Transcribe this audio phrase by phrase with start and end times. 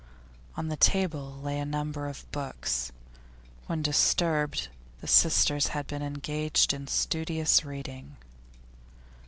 [0.57, 2.91] On the round table lay a number of books;
[3.67, 4.67] when disturbed,
[4.99, 8.15] the sisters had been engaged in studious reading.